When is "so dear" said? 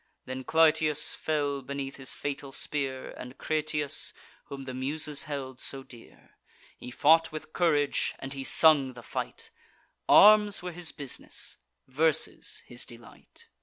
5.61-6.39